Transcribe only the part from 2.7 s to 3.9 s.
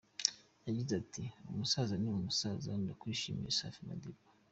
ndakwishimiye Safi